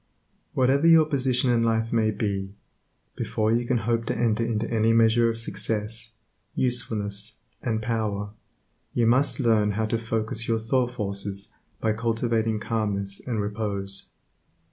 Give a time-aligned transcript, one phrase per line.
[0.55, 2.55] Whatever your position in life may be,
[3.15, 6.15] before you can hope to enter into any measure of success,
[6.55, 8.31] usefulness, and power,
[8.95, 14.09] you must learn how to focus your thought forces by cultivating calmness and repose.